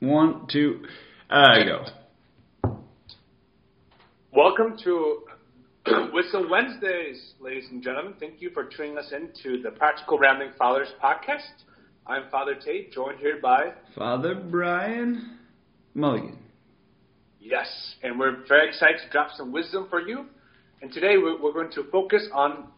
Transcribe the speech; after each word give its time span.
One, 0.00 0.46
two, 0.48 0.84
uh, 1.28 1.64
go. 1.64 1.84
Welcome 4.32 4.76
to 4.84 5.24
Wisdom 6.12 6.48
Wednesdays, 6.48 7.32
ladies 7.40 7.64
and 7.72 7.82
gentlemen. 7.82 8.14
Thank 8.20 8.40
you 8.40 8.50
for 8.50 8.62
tuning 8.62 8.96
us 8.96 9.12
into 9.12 9.60
the 9.60 9.72
Practical 9.72 10.16
Rambling 10.16 10.52
Fathers 10.56 10.86
podcast. 11.02 11.64
I'm 12.06 12.30
Father 12.30 12.54
Tate, 12.54 12.92
joined 12.92 13.18
here 13.18 13.40
by 13.42 13.72
Father 13.96 14.36
Brian 14.36 15.36
Mulligan. 15.94 16.38
Yes, 17.40 17.66
and 18.04 18.20
we're 18.20 18.46
very 18.46 18.68
excited 18.68 19.00
to 19.04 19.10
drop 19.10 19.30
some 19.36 19.50
wisdom 19.50 19.88
for 19.90 20.00
you. 20.00 20.26
And 20.80 20.92
today 20.92 21.16
we're, 21.18 21.42
we're 21.42 21.52
going 21.52 21.72
to 21.72 21.82
focus 21.90 22.28
on 22.32 22.68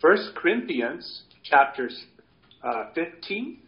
1 0.00 0.32
Corinthians 0.34 1.22
chapters 1.44 2.02
uh, 2.64 2.86
15. 2.96 3.58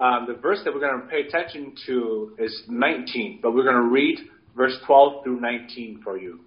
Um, 0.00 0.24
the 0.26 0.34
verse 0.34 0.60
that 0.64 0.72
we're 0.72 0.80
going 0.80 1.02
to 1.02 1.06
pay 1.08 1.20
attention 1.20 1.74
to 1.86 2.34
is 2.38 2.62
19, 2.68 3.40
but 3.42 3.54
we're 3.54 3.64
going 3.64 3.74
to 3.74 3.90
read 3.90 4.18
verse 4.56 4.76
12 4.86 5.24
through 5.24 5.40
19 5.40 6.00
for 6.02 6.16
you. 6.16 6.40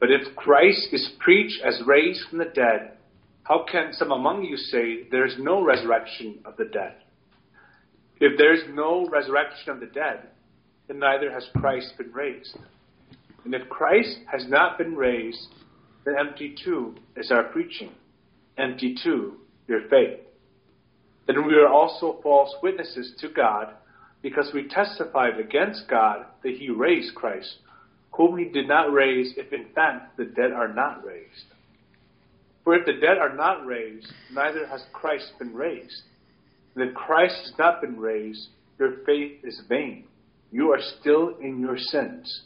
But 0.00 0.10
if 0.10 0.34
Christ 0.34 0.88
is 0.90 1.12
preached 1.20 1.62
as 1.64 1.80
raised 1.86 2.28
from 2.28 2.38
the 2.38 2.46
dead, 2.46 2.98
how 3.44 3.64
can 3.70 3.92
some 3.92 4.10
among 4.10 4.42
you 4.44 4.56
say 4.56 5.08
there 5.10 5.24
is 5.24 5.34
no 5.38 5.62
resurrection 5.62 6.40
of 6.44 6.56
the 6.56 6.64
dead? 6.64 6.96
If 8.18 8.36
there 8.38 8.54
is 8.54 8.62
no 8.74 9.08
resurrection 9.08 9.70
of 9.70 9.80
the 9.80 9.86
dead, 9.86 10.28
then 10.88 10.98
neither 10.98 11.30
has 11.30 11.48
Christ 11.56 11.94
been 11.96 12.12
raised. 12.12 12.56
And 13.44 13.54
if 13.54 13.68
Christ 13.68 14.18
has 14.30 14.46
not 14.48 14.78
been 14.78 14.96
raised, 14.96 15.46
then 16.04 16.14
empty 16.18 16.56
too 16.64 16.96
is 17.16 17.30
our 17.30 17.44
preaching, 17.44 17.92
empty 18.58 18.96
too 19.02 19.38
your 19.68 19.88
faith. 19.88 20.18
Then 21.26 21.46
we 21.46 21.54
are 21.54 21.68
also 21.68 22.18
false 22.22 22.54
witnesses 22.62 23.14
to 23.20 23.28
God, 23.28 23.74
because 24.22 24.50
we 24.54 24.68
testified 24.68 25.38
against 25.38 25.88
God 25.88 26.26
that 26.42 26.54
he 26.54 26.70
raised 26.70 27.14
Christ, 27.14 27.56
whom 28.12 28.38
he 28.38 28.44
did 28.44 28.68
not 28.68 28.92
raise, 28.92 29.34
if 29.36 29.52
in 29.52 29.66
fact 29.74 30.16
the 30.16 30.24
dead 30.24 30.52
are 30.52 30.72
not 30.72 31.04
raised. 31.04 31.46
For 32.64 32.74
if 32.74 32.86
the 32.86 33.00
dead 33.00 33.18
are 33.18 33.34
not 33.34 33.66
raised, 33.66 34.12
neither 34.32 34.66
has 34.66 34.84
Christ 34.92 35.32
been 35.38 35.54
raised. 35.54 36.02
And 36.74 36.88
if 36.88 36.94
Christ 36.94 37.34
has 37.42 37.58
not 37.58 37.80
been 37.80 37.98
raised, 37.98 38.48
your 38.78 38.98
faith 39.04 39.44
is 39.44 39.60
vain. 39.68 40.04
You 40.52 40.70
are 40.72 40.80
still 41.00 41.36
in 41.40 41.58
your 41.60 41.76
sins. 41.76 42.42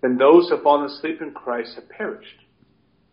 Then 0.00 0.16
those 0.16 0.48
who 0.48 0.54
have 0.54 0.64
fallen 0.64 0.86
asleep 0.86 1.20
in 1.20 1.32
Christ 1.32 1.74
have 1.74 1.88
perished. 1.88 2.40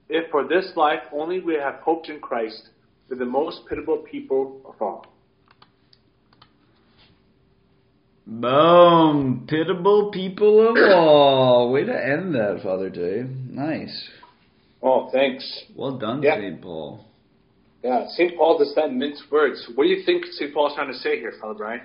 If 0.07 0.29
for 0.31 0.47
this 0.47 0.71
life 0.75 1.01
only 1.11 1.39
we 1.39 1.55
have 1.55 1.75
hoped 1.75 2.09
in 2.09 2.19
Christ, 2.19 2.69
we're 3.09 3.17
the 3.17 3.25
most 3.25 3.61
pitiable 3.67 3.97
people 4.09 4.61
of 4.65 4.81
all. 4.81 5.05
Boom! 8.25 9.45
Pitiable 9.49 10.11
people 10.11 10.69
of 10.69 10.77
all. 10.77 11.71
Way 11.71 11.83
to 11.83 11.93
end 11.93 12.33
that, 12.35 12.61
Father 12.63 12.89
Dave. 12.89 13.29
Nice. 13.49 14.09
Oh, 14.81 15.09
thanks. 15.11 15.63
Well 15.75 15.97
done, 15.97 16.23
Yeah. 16.23 16.37
St. 16.37 16.61
Paul. 16.61 17.05
Yeah, 17.83 18.05
St. 18.15 18.37
Paul 18.37 18.57
does 18.57 18.73
not 18.77 18.93
mince 18.93 19.21
words. 19.29 19.67
What 19.75 19.83
do 19.83 19.89
you 19.89 20.03
think 20.05 20.25
St. 20.25 20.53
Paul's 20.53 20.73
trying 20.75 20.91
to 20.91 20.97
say 20.97 21.19
here, 21.19 21.33
Father 21.41 21.55
Brian? 21.55 21.81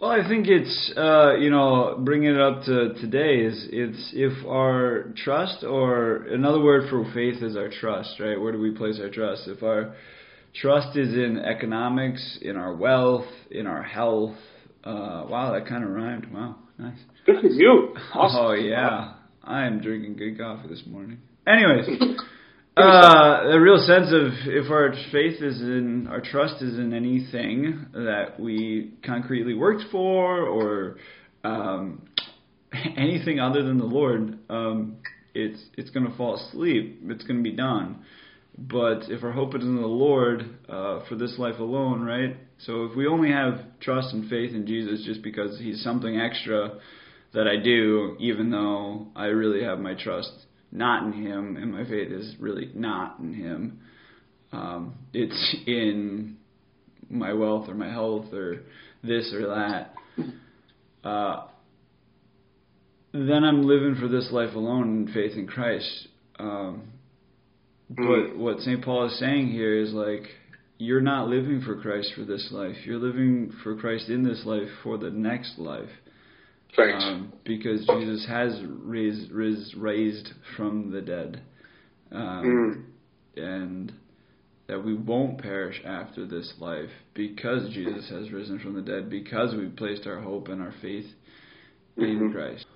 Well, 0.00 0.12
I 0.12 0.26
think 0.28 0.46
it's 0.46 0.92
uh, 0.96 1.34
you 1.34 1.50
know 1.50 1.96
bringing 2.04 2.30
it 2.36 2.40
up 2.40 2.62
to 2.66 2.94
today 3.00 3.40
is 3.40 3.66
it's 3.72 4.12
if 4.14 4.46
our 4.46 5.12
trust 5.16 5.64
or 5.64 6.18
another 6.28 6.60
word 6.62 6.88
for 6.88 7.04
faith 7.12 7.42
is 7.42 7.56
our 7.56 7.68
trust, 7.68 8.20
right? 8.20 8.40
Where 8.40 8.52
do 8.52 8.60
we 8.60 8.70
place 8.70 9.00
our 9.02 9.10
trust? 9.10 9.48
If 9.48 9.64
our 9.64 9.96
trust 10.60 10.96
is 10.96 11.14
in 11.14 11.38
economics, 11.38 12.38
in 12.42 12.56
our 12.56 12.74
wealth, 12.74 13.26
in 13.50 13.66
our 13.66 13.82
health. 13.82 14.36
Uh, 14.84 15.24
wow, 15.28 15.52
that 15.52 15.68
kind 15.68 15.84
of 15.84 15.90
rhymed. 15.90 16.32
Wow, 16.32 16.56
nice. 16.78 16.98
Good 17.26 17.40
for 17.40 17.48
you. 17.48 17.94
Oh 18.14 18.52
yeah, 18.52 19.14
I 19.42 19.66
am 19.66 19.80
drinking 19.80 20.16
good 20.16 20.38
coffee 20.38 20.68
this 20.68 20.82
morning. 20.86 21.18
Anyways, 21.46 21.86
uh, 22.76 23.48
the 23.48 23.58
real 23.60 23.78
sense 23.78 24.12
of 24.12 24.32
if 24.46 24.70
our 24.70 24.94
faith 25.12 25.42
is 25.42 25.60
in, 25.60 26.06
our 26.08 26.20
trust 26.20 26.62
is 26.62 26.78
in 26.78 26.92
anything 26.92 27.86
that 27.92 28.38
we 28.38 28.94
concretely 29.04 29.54
worked 29.54 29.84
for, 29.90 30.46
or 30.46 30.96
um, 31.44 32.08
anything 32.96 33.40
other 33.40 33.62
than 33.62 33.78
the 33.78 33.84
Lord, 33.84 34.38
um, 34.48 34.96
it's 35.34 35.60
it's 35.76 35.90
going 35.90 36.06
to 36.10 36.16
fall 36.16 36.36
asleep. 36.36 37.00
It's 37.04 37.24
going 37.24 37.42
to 37.42 37.48
be 37.48 37.56
done. 37.56 38.04
But 38.58 39.08
if 39.08 39.22
our 39.22 39.30
hope 39.30 39.54
is 39.54 39.62
in 39.62 39.76
the 39.76 39.86
Lord 39.86 40.42
uh, 40.68 41.00
for 41.08 41.14
this 41.14 41.38
life 41.38 41.60
alone, 41.60 42.02
right? 42.02 42.36
So 42.58 42.86
if 42.86 42.96
we 42.96 43.06
only 43.06 43.30
have 43.30 43.60
trust 43.80 44.12
and 44.12 44.28
faith 44.28 44.52
in 44.52 44.66
Jesus 44.66 45.04
just 45.06 45.22
because 45.22 45.58
He's 45.60 45.82
something 45.84 46.18
extra 46.18 46.78
that 47.34 47.46
I 47.46 47.62
do, 47.62 48.16
even 48.18 48.50
though 48.50 49.06
I 49.14 49.26
really 49.26 49.62
have 49.62 49.78
my 49.78 49.94
trust 49.94 50.32
not 50.72 51.04
in 51.04 51.12
Him 51.12 51.56
and 51.56 51.72
my 51.72 51.84
faith 51.84 52.10
is 52.10 52.34
really 52.40 52.70
not 52.74 53.20
in 53.20 53.32
Him, 53.32 53.80
um, 54.50 54.94
it's 55.12 55.56
in 55.66 56.36
my 57.08 57.32
wealth 57.34 57.68
or 57.68 57.74
my 57.74 57.90
health 57.90 58.32
or 58.32 58.62
this 59.04 59.32
or 59.32 59.46
that. 59.48 59.94
Uh, 61.04 61.46
then 63.12 63.44
I'm 63.44 63.62
living 63.62 63.96
for 64.00 64.08
this 64.08 64.30
life 64.32 64.54
alone 64.56 65.06
in 65.06 65.14
faith 65.14 65.36
in 65.36 65.46
Christ. 65.46 66.08
Um, 66.40 66.92
but 67.90 68.36
what 68.36 68.60
St. 68.60 68.82
Paul 68.84 69.06
is 69.06 69.18
saying 69.18 69.48
here 69.48 69.78
is 69.78 69.92
like, 69.92 70.24
you're 70.78 71.00
not 71.00 71.28
living 71.28 71.60
for 71.62 71.80
Christ 71.80 72.12
for 72.14 72.24
this 72.24 72.50
life. 72.52 72.76
You're 72.84 72.98
living 72.98 73.52
for 73.62 73.76
Christ 73.76 74.08
in 74.08 74.22
this 74.22 74.44
life 74.44 74.68
for 74.82 74.96
the 74.98 75.10
next 75.10 75.58
life. 75.58 75.88
Um, 77.02 77.32
because 77.44 77.84
Jesus 77.86 78.26
has 78.28 78.60
raised, 78.64 79.32
raised, 79.32 79.74
raised 79.74 80.28
from 80.56 80.90
the 80.92 81.00
dead. 81.00 81.42
Um, 82.12 82.86
And 83.36 83.92
that 84.68 84.84
we 84.84 84.94
won't 84.94 85.38
perish 85.38 85.80
after 85.84 86.26
this 86.26 86.52
life 86.60 86.90
because 87.14 87.70
Jesus 87.70 88.08
has 88.10 88.30
risen 88.30 88.58
from 88.58 88.74
the 88.74 88.82
dead, 88.82 89.08
because 89.08 89.54
we've 89.54 89.74
placed 89.76 90.06
our 90.06 90.20
hope 90.20 90.48
and 90.48 90.60
our 90.60 90.74
faith 90.82 91.06
in 91.96 92.20
Mhm. 92.20 92.32
Christ. 92.32 92.66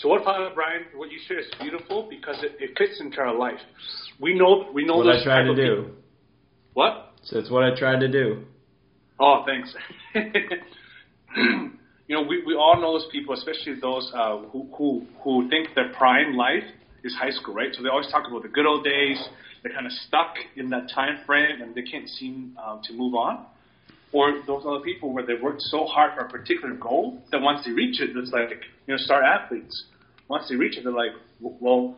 So 0.00 0.08
what, 0.08 0.24
Father 0.24 0.48
Brian? 0.54 0.84
What 0.94 1.10
you 1.12 1.18
shared 1.28 1.40
is 1.40 1.50
beautiful 1.60 2.06
because 2.08 2.42
it, 2.42 2.52
it 2.58 2.70
fits 2.78 3.00
into 3.00 3.18
our 3.20 3.34
life. 3.36 3.58
We 4.18 4.34
know 4.34 4.70
we 4.72 4.84
know 4.86 4.96
What 4.96 5.14
I 5.14 5.22
tried 5.22 5.44
to 5.44 5.54
do. 5.54 5.76
people- 5.82 5.94
What? 6.72 7.12
So 7.22 7.38
it's 7.38 7.50
what 7.50 7.64
I 7.64 7.78
tried 7.78 8.00
to 8.00 8.08
do. 8.08 8.44
Oh, 9.18 9.44
thanks. 9.44 9.74
you 11.36 12.16
know, 12.16 12.22
we, 12.22 12.42
we 12.46 12.54
all 12.54 12.80
know 12.80 12.98
those 12.98 13.08
people, 13.12 13.34
especially 13.34 13.78
those 13.78 14.10
uh, 14.14 14.38
who, 14.50 14.68
who 14.76 15.06
who 15.22 15.48
think 15.50 15.68
their 15.74 15.92
prime 15.92 16.34
life 16.34 16.64
is 17.04 17.14
high 17.14 17.30
school, 17.30 17.54
right? 17.54 17.68
So 17.74 17.82
they 17.82 17.90
always 17.90 18.08
talk 18.10 18.26
about 18.26 18.42
the 18.42 18.48
good 18.48 18.64
old 18.66 18.82
days. 18.84 19.22
They're 19.62 19.72
kind 19.74 19.84
of 19.84 19.92
stuck 19.92 20.34
in 20.56 20.70
that 20.70 20.88
time 20.94 21.18
frame, 21.26 21.60
and 21.60 21.74
they 21.74 21.82
can't 21.82 22.08
seem 22.08 22.56
um, 22.64 22.80
to 22.84 22.94
move 22.94 23.14
on. 23.14 23.44
Or 24.12 24.42
those 24.46 24.64
other 24.66 24.80
people 24.80 25.12
where 25.12 25.24
they 25.24 25.34
worked 25.34 25.62
so 25.62 25.84
hard 25.84 26.14
for 26.14 26.24
a 26.24 26.28
particular 26.28 26.74
goal 26.74 27.22
that 27.30 27.40
once 27.40 27.64
they 27.64 27.70
reach 27.70 28.00
it, 28.00 28.10
it's 28.16 28.32
like 28.32 28.50
you 28.86 28.94
know, 28.94 28.98
star 28.98 29.22
athletes. 29.22 29.84
Once 30.28 30.48
they 30.48 30.56
reach 30.56 30.76
it, 30.76 30.82
they're 30.82 30.92
like, 30.92 31.12
well, 31.40 31.96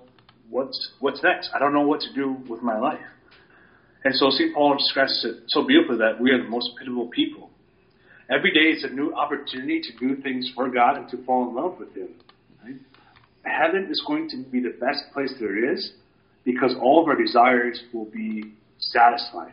what's 0.50 0.92
what's 1.00 1.22
next? 1.22 1.50
I 1.54 1.58
don't 1.58 1.72
know 1.72 1.86
what 1.86 2.00
to 2.00 2.12
do 2.14 2.36
with 2.48 2.62
my 2.62 2.78
life. 2.78 3.00
And 4.04 4.14
so 4.14 4.30
St. 4.30 4.54
Paul 4.54 4.76
stresses 4.78 5.24
it 5.24 5.44
so 5.48 5.66
beautifully 5.66 5.98
that 5.98 6.20
we 6.20 6.30
are 6.32 6.42
the 6.42 6.48
most 6.48 6.70
pitiable 6.78 7.08
people. 7.08 7.50
Every 8.28 8.52
day 8.52 8.70
is 8.70 8.84
a 8.84 8.88
new 8.88 9.14
opportunity 9.14 9.80
to 9.80 9.98
do 9.98 10.20
things 10.22 10.50
for 10.54 10.68
God 10.68 10.96
and 10.96 11.08
to 11.10 11.24
fall 11.24 11.48
in 11.48 11.54
love 11.54 11.78
with 11.78 11.94
Him. 11.94 12.08
Right? 12.64 12.76
Heaven 13.44 13.88
is 13.90 14.02
going 14.06 14.28
to 14.30 14.36
be 14.50 14.60
the 14.60 14.76
best 14.80 15.04
place 15.12 15.32
there 15.38 15.72
is 15.72 15.92
because 16.44 16.74
all 16.80 17.02
of 17.02 17.08
our 17.08 17.16
desires 17.16 17.82
will 17.92 18.06
be 18.06 18.54
satisfied. 18.78 19.52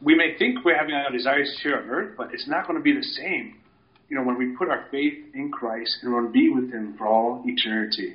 We 0.00 0.14
may 0.14 0.36
think 0.38 0.64
we're 0.64 0.76
having 0.76 0.94
our 0.94 1.10
desires 1.10 1.58
here 1.62 1.78
on 1.78 1.88
earth, 1.88 2.14
but 2.16 2.28
it's 2.32 2.46
not 2.46 2.66
going 2.66 2.78
to 2.78 2.82
be 2.82 2.92
the 2.92 3.02
same. 3.02 3.58
You 4.08 4.16
know, 4.16 4.22
when 4.22 4.38
we 4.38 4.54
put 4.56 4.68
our 4.68 4.86
faith 4.90 5.34
in 5.34 5.50
Christ 5.50 5.98
and 6.02 6.12
we're 6.12 6.20
going 6.20 6.32
to 6.32 6.38
be 6.38 6.48
with 6.48 6.72
Him 6.72 6.94
for 6.96 7.06
all 7.06 7.42
eternity. 7.44 8.14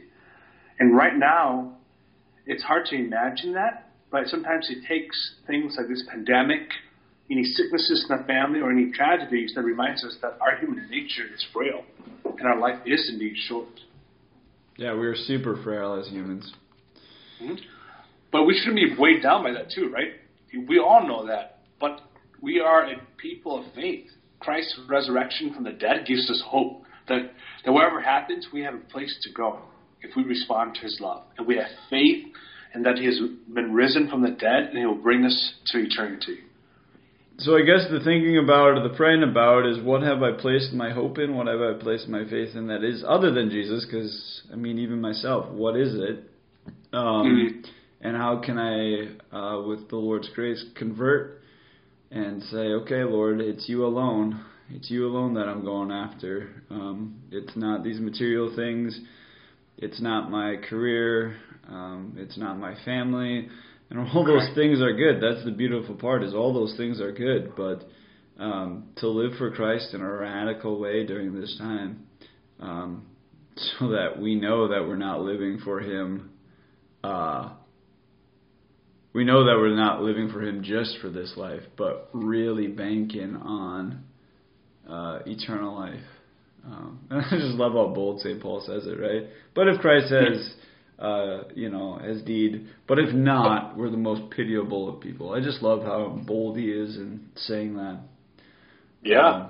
And 0.79 0.95
right 0.95 1.15
now, 1.15 1.77
it's 2.45 2.63
hard 2.63 2.85
to 2.88 2.95
imagine 2.95 3.53
that, 3.53 3.91
but 4.09 4.27
sometimes 4.27 4.69
it 4.69 4.88
takes 4.88 5.35
things 5.47 5.75
like 5.77 5.88
this 5.88 6.03
pandemic, 6.09 6.69
any 7.29 7.44
sicknesses 7.44 8.06
in 8.09 8.17
the 8.17 8.23
family, 8.23 8.59
or 8.59 8.71
any 8.71 8.91
tragedies 8.91 9.53
that 9.56 9.61
reminds 9.61 10.03
us 10.03 10.17
that 10.21 10.38
our 10.41 10.57
human 10.57 10.89
nature 10.89 11.23
is 11.33 11.45
frail 11.53 11.83
and 12.25 12.47
our 12.47 12.59
life 12.59 12.79
is 12.85 13.09
indeed 13.13 13.35
short. 13.47 13.67
Yeah, 14.77 14.95
we 14.95 15.06
are 15.06 15.15
super 15.15 15.61
frail 15.63 15.94
as 15.94 16.07
humans. 16.07 16.51
Mm-hmm. 17.41 17.56
But 18.31 18.45
we 18.45 18.57
shouldn't 18.57 18.75
be 18.75 18.95
weighed 18.97 19.21
down 19.21 19.44
by 19.44 19.51
that 19.51 19.69
too, 19.69 19.89
right? 19.89 20.13
We 20.67 20.79
all 20.79 21.07
know 21.07 21.27
that. 21.27 21.59
But 21.81 22.01
we 22.42 22.60
are 22.60 22.83
a 22.83 23.01
people 23.18 23.60
of 23.60 23.74
faith. 23.74 24.07
Christ's 24.39 24.80
resurrection 24.88 25.54
from 25.54 25.63
the 25.63 25.72
dead 25.72 26.06
gives 26.07 26.30
us 26.30 26.42
hope 26.45 26.83
that, 27.07 27.31
that 27.66 27.72
whatever 27.72 28.01
happens, 28.01 28.48
we 28.54 28.62
have 28.62 28.75
a 28.75 28.80
place 28.80 29.16
to 29.24 29.33
go 29.33 29.60
if 30.01 30.16
we 30.16 30.24
respond 30.24 30.75
to 30.75 30.81
his 30.81 30.98
love. 31.01 31.24
And 31.38 31.48
we 31.48 31.57
have 31.57 31.68
faith 31.89 32.25
in 32.74 32.83
that 32.83 32.98
he 32.98 33.06
has 33.06 33.19
been 33.54 33.74
risen 33.74 34.10
from 34.10 34.22
the 34.22 34.31
dead 34.31 34.69
and 34.69 34.78
he 34.78 34.86
will 34.86 34.95
bring 34.95 35.25
us 35.25 35.54
to 35.68 35.80
eternity. 35.80 36.39
so 37.38 37.56
I 37.56 37.62
guess 37.62 37.86
the 37.92 38.00
thinking 38.00 38.38
about 38.38 38.78
or 38.78 38.88
the 38.88 38.95
praying 38.95 39.24
about 39.24 39.66
is 39.66 39.83
what 39.83 40.01
have 40.04 40.24
I 40.24 40.31
placed 40.31 40.74
my 40.74 40.92
hope 40.92 41.18
in? 41.18 41.36
What 41.36 41.48
have 41.48 41.60
I 41.60 41.74
placed 41.80 42.07
my 42.07 42.24
faith 42.30 42.56
in 42.56 42.68
that 42.68 42.83
is 42.83 43.04
other 43.07 43.31
than 43.31 43.50
Jesus? 43.50 43.86
Because 43.86 44.42
I 44.51 44.56
mean, 44.56 44.80
even 44.80 45.01
myself, 45.01 45.51
what 45.51 45.75
is 45.75 45.94
it? 45.95 46.24
Um, 46.94 47.04
mm-hmm. 47.63 47.72
And 48.04 48.18
how 48.18 48.42
can 48.44 48.57
I, 48.57 49.36
uh, 49.36 49.62
with 49.62 49.89
the 49.89 49.98
Lord's 49.98 50.30
grace, 50.33 50.63
convert 50.75 51.40
and 52.11 52.43
say, 52.43 52.57
okay, 52.57 53.03
Lord, 53.03 53.39
it's 53.39 53.67
you 53.69 53.85
alone. 53.85 54.43
It's 54.69 54.91
you 54.91 55.07
alone 55.07 55.33
that 55.35 55.47
I'm 55.47 55.63
going 55.63 55.91
after. 55.91 56.49
Um, 56.69 57.21
it's 57.31 57.55
not 57.55 57.83
these 57.83 57.99
material 57.99 58.53
things. 58.55 58.99
It's 59.77 60.01
not 60.01 60.29
my 60.29 60.57
career. 60.69 61.37
Um, 61.67 62.15
it's 62.17 62.37
not 62.37 62.57
my 62.57 62.75
family. 62.83 63.47
And 63.89 63.99
all 64.13 64.25
those 64.25 64.49
things 64.55 64.81
are 64.81 64.93
good. 64.93 65.21
That's 65.21 65.43
the 65.45 65.51
beautiful 65.51 65.95
part 65.95 66.23
is 66.23 66.33
all 66.33 66.53
those 66.53 66.75
things 66.77 66.99
are 66.99 67.13
good. 67.13 67.53
But 67.55 67.83
um, 68.37 68.89
to 68.97 69.07
live 69.07 69.37
for 69.37 69.51
Christ 69.51 69.93
in 69.93 70.01
a 70.01 70.11
radical 70.11 70.79
way 70.79 71.05
during 71.05 71.39
this 71.39 71.55
time, 71.57 72.07
um, 72.59 73.05
so 73.79 73.89
that 73.89 74.19
we 74.19 74.35
know 74.35 74.69
that 74.69 74.87
we're 74.87 74.97
not 74.97 75.21
living 75.21 75.59
for 75.63 75.79
Him. 75.79 76.31
Uh, 77.03 77.53
we 79.13 79.23
know 79.23 79.45
that 79.45 79.57
we're 79.57 79.75
not 79.75 80.01
living 80.01 80.29
for 80.29 80.41
Him 80.41 80.63
just 80.63 80.97
for 81.01 81.09
this 81.09 81.33
life, 81.35 81.63
but 81.77 82.09
really 82.13 82.67
banking 82.67 83.35
on 83.35 84.03
uh, 84.89 85.19
eternal 85.25 85.75
life. 85.75 86.03
Um, 86.65 86.99
and 87.09 87.25
I 87.25 87.29
just 87.31 87.55
love 87.55 87.73
how 87.73 87.93
bold 87.93 88.21
St. 88.21 88.41
Paul 88.41 88.63
says 88.65 88.85
it, 88.85 88.99
right? 88.99 89.27
But 89.55 89.67
if 89.67 89.81
Christ 89.81 90.09
says, 90.09 90.53
uh, 90.99 91.43
you 91.55 91.69
know, 91.69 91.99
as 91.99 92.21
deed, 92.21 92.67
but 92.87 92.99
if 92.99 93.13
not, 93.13 93.75
we're 93.75 93.89
the 93.89 93.97
most 93.97 94.31
pitiable 94.31 94.87
of 94.87 95.01
people. 95.01 95.33
I 95.33 95.41
just 95.41 95.61
love 95.61 95.83
how 95.83 96.21
bold 96.25 96.57
he 96.57 96.65
is 96.65 96.95
in 96.95 97.27
saying 97.35 97.75
that. 97.75 98.01
Yeah. 99.03 99.27
Um, 99.27 99.49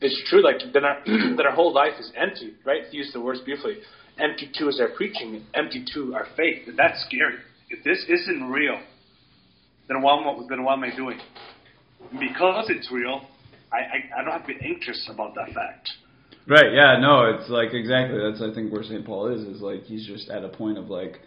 it's 0.00 0.20
true, 0.28 0.42
like 0.42 0.56
that 0.74 0.84
our, 0.84 0.98
that 1.36 1.46
our 1.46 1.54
whole 1.54 1.72
life 1.72 1.94
is 1.98 2.12
empty, 2.16 2.54
right? 2.64 2.82
He 2.90 2.98
used 2.98 3.14
the 3.14 3.20
words 3.20 3.40
beautifully. 3.40 3.78
Empty 4.18 4.50
too 4.58 4.68
is 4.68 4.80
our 4.80 4.88
preaching, 4.88 5.44
empty 5.54 5.84
too 5.92 6.14
our 6.14 6.26
faith. 6.36 6.66
And 6.66 6.78
that's 6.78 7.04
scary. 7.06 7.38
If 7.68 7.82
this 7.84 8.04
isn't 8.08 8.50
real, 8.50 8.78
then 9.88 10.02
what, 10.02 10.48
then 10.48 10.64
what 10.64 10.74
am 10.74 10.84
I 10.84 10.94
doing? 10.94 11.18
Because 12.18 12.66
it's 12.68 12.90
real, 12.92 13.22
I, 13.72 13.76
I, 13.76 14.20
I 14.20 14.24
don't 14.24 14.32
have 14.32 14.46
to 14.46 14.54
be 14.54 14.58
anxious 14.64 15.08
about 15.12 15.34
that 15.34 15.52
fact. 15.54 15.90
Right. 16.48 16.72
Yeah. 16.72 16.98
No. 17.00 17.34
It's 17.34 17.50
like 17.50 17.72
exactly. 17.72 18.18
That's 18.18 18.40
I 18.40 18.54
think 18.54 18.72
where 18.72 18.84
St. 18.84 19.04
Paul 19.04 19.34
is. 19.34 19.42
Is 19.42 19.60
like 19.60 19.82
he's 19.82 20.06
just 20.06 20.28
at 20.28 20.44
a 20.44 20.48
point 20.48 20.78
of 20.78 20.88
like, 20.88 21.20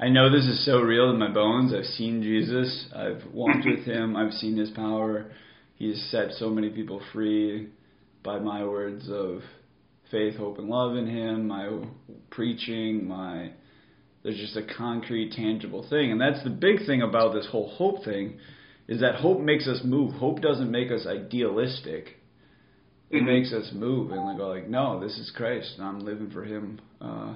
I 0.00 0.08
know 0.08 0.30
this 0.30 0.44
is 0.44 0.64
so 0.64 0.80
real 0.80 1.10
in 1.10 1.18
my 1.18 1.30
bones. 1.30 1.72
I've 1.72 1.84
seen 1.84 2.22
Jesus. 2.22 2.88
I've 2.94 3.22
walked 3.32 3.64
with 3.64 3.84
him. 3.84 4.16
I've 4.16 4.32
seen 4.32 4.56
his 4.56 4.70
power. 4.70 5.30
He's 5.76 6.08
set 6.10 6.32
so 6.32 6.50
many 6.50 6.70
people 6.70 7.00
free 7.12 7.68
by 8.24 8.40
my 8.40 8.64
words 8.64 9.08
of 9.08 9.42
faith, 10.10 10.36
hope, 10.36 10.58
and 10.58 10.68
love 10.68 10.96
in 10.96 11.06
him. 11.06 11.46
My 11.46 11.84
preaching. 12.30 13.06
My 13.06 13.52
there's 14.26 14.38
just 14.38 14.56
a 14.56 14.74
concrete, 14.76 15.32
tangible 15.32 15.86
thing, 15.88 16.10
and 16.10 16.20
that's 16.20 16.42
the 16.42 16.50
big 16.50 16.84
thing 16.84 17.00
about 17.00 17.32
this 17.32 17.46
whole 17.50 17.68
hope 17.68 18.04
thing, 18.04 18.38
is 18.88 19.00
that 19.00 19.14
hope 19.14 19.40
makes 19.40 19.68
us 19.68 19.82
move. 19.84 20.14
Hope 20.14 20.42
doesn't 20.42 20.70
make 20.70 20.90
us 20.90 21.06
idealistic 21.06 22.16
it 23.10 23.16
mm-hmm. 23.16 23.26
makes 23.26 23.52
us 23.52 23.70
move 23.72 24.10
and 24.10 24.26
we 24.26 24.36
go 24.36 24.48
like, 24.48 24.68
no, 24.68 25.00
this 25.00 25.16
is 25.18 25.30
Christ, 25.34 25.74
and 25.78 25.86
I'm 25.86 26.00
living 26.00 26.30
for 26.30 26.44
Him 26.44 26.80
uh, 27.00 27.34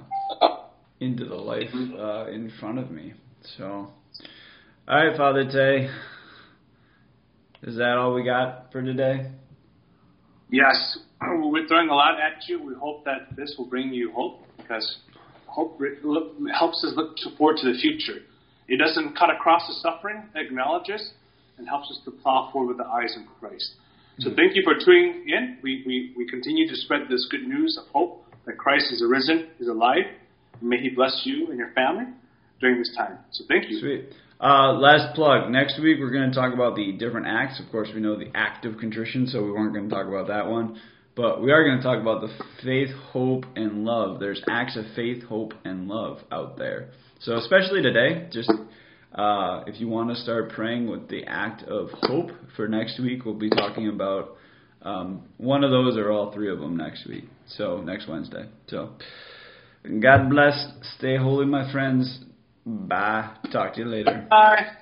into 0.99 1.25
the 1.25 1.35
life 1.35 1.69
mm-hmm. 1.73 1.99
uh, 1.99 2.27
in 2.27 2.51
front 2.59 2.79
of 2.79 2.91
me. 2.91 3.13
So, 3.57 3.63
all 3.63 3.91
right, 4.87 5.15
Father 5.15 5.45
Tay, 5.45 5.89
is 7.63 7.77
that 7.77 7.95
all 7.97 8.13
we 8.13 8.23
got 8.23 8.71
for 8.71 8.81
today? 8.81 9.31
Yes, 10.49 10.99
we're 11.21 11.67
throwing 11.67 11.89
a 11.89 11.95
lot 11.95 12.15
at 12.19 12.49
you. 12.49 12.61
We 12.61 12.73
hope 12.73 13.05
that 13.05 13.37
this 13.37 13.55
will 13.57 13.67
bring 13.67 13.93
you 13.93 14.11
hope 14.11 14.43
because 14.57 14.97
hope 15.51 15.79
helps 16.57 16.83
us 16.83 16.93
look 16.95 17.17
forward 17.37 17.57
to 17.57 17.71
the 17.71 17.77
future. 17.77 18.21
It 18.67 18.77
doesn't 18.77 19.17
cut 19.17 19.29
across 19.29 19.67
the 19.67 19.73
suffering, 19.73 20.23
acknowledges, 20.35 21.11
and 21.57 21.67
helps 21.67 21.91
us 21.91 21.99
to 22.05 22.11
plow 22.11 22.49
forward 22.51 22.69
with 22.69 22.77
the 22.77 22.85
eyes 22.85 23.15
of 23.19 23.23
Christ. 23.39 23.75
So 24.19 24.29
thank 24.35 24.55
you 24.55 24.63
for 24.63 24.73
tuning 24.73 25.25
in. 25.27 25.57
We, 25.61 25.83
we, 25.85 26.13
we 26.17 26.27
continue 26.29 26.67
to 26.69 26.75
spread 26.75 27.01
this 27.09 27.27
good 27.29 27.43
news 27.47 27.77
of 27.81 27.91
hope 27.91 28.25
that 28.45 28.57
Christ 28.57 28.91
is 28.91 29.01
arisen, 29.01 29.49
is 29.59 29.67
alive. 29.67 30.05
may 30.61 30.77
He 30.77 30.89
bless 30.89 31.21
you 31.25 31.47
and 31.49 31.57
your 31.57 31.71
family 31.73 32.05
during 32.59 32.77
this 32.77 32.93
time. 32.95 33.17
So 33.31 33.43
thank 33.47 33.69
you. 33.69 33.79
Sweet. 33.79 34.05
Uh, 34.39 34.73
last 34.73 35.15
plug. 35.15 35.51
Next 35.51 35.79
week 35.81 35.97
we're 35.99 36.11
going 36.11 36.29
to 36.29 36.35
talk 36.35 36.53
about 36.53 36.75
the 36.75 36.93
different 36.93 37.27
acts. 37.27 37.59
Of 37.59 37.71
course, 37.71 37.89
we 37.93 38.01
know 38.01 38.17
the 38.17 38.31
act 38.33 38.65
of 38.65 38.77
contrition, 38.77 39.27
so 39.27 39.43
we 39.43 39.51
weren't 39.51 39.73
going 39.73 39.89
to 39.89 39.95
talk 39.95 40.07
about 40.07 40.27
that 40.27 40.47
one. 40.47 40.79
But 41.15 41.41
we 41.41 41.51
are 41.51 41.63
going 41.63 41.77
to 41.77 41.83
talk 41.83 41.99
about 42.01 42.21
the 42.21 42.29
faith, 42.63 42.89
hope, 43.11 43.45
and 43.55 43.83
love. 43.83 44.19
There's 44.19 44.41
acts 44.49 44.77
of 44.77 44.85
faith, 44.95 45.23
hope, 45.23 45.53
and 45.65 45.87
love 45.87 46.19
out 46.31 46.57
there. 46.57 46.89
So 47.19 47.37
especially 47.37 47.81
today, 47.81 48.27
just 48.31 48.49
uh, 49.13 49.63
if 49.67 49.79
you 49.79 49.87
want 49.87 50.09
to 50.09 50.15
start 50.15 50.51
praying 50.51 50.89
with 50.89 51.09
the 51.09 51.25
act 51.25 51.63
of 51.63 51.89
hope 52.01 52.29
for 52.55 52.67
next 52.67 52.99
week, 52.99 53.25
we'll 53.25 53.35
be 53.35 53.49
talking 53.49 53.89
about 53.89 54.37
um, 54.83 55.23
one 55.37 55.63
of 55.63 55.71
those 55.71 55.97
or 55.97 56.11
all 56.11 56.31
three 56.31 56.49
of 56.49 56.59
them 56.59 56.77
next 56.77 57.05
week. 57.07 57.25
So 57.45 57.81
next 57.81 58.07
Wednesday. 58.07 58.45
So 58.67 58.91
God 59.83 60.29
bless. 60.29 60.71
Stay 60.97 61.17
holy, 61.17 61.45
my 61.45 61.71
friends. 61.71 62.23
Bye. 62.65 63.35
Talk 63.51 63.73
to 63.73 63.81
you 63.81 63.87
later. 63.87 64.27
Bye. 64.29 64.77